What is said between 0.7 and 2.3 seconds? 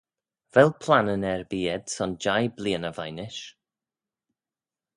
plannyn erbee ayd son